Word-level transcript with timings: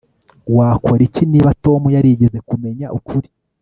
Wakora 0.55 1.01
iki 1.07 1.23
niba 1.31 1.49
Tom 1.63 1.81
yarigeze 1.95 2.37
kumenya 2.49 2.87
ukuri 2.97 3.27